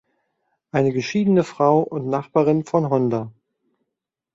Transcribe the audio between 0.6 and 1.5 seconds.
Eine geschiedene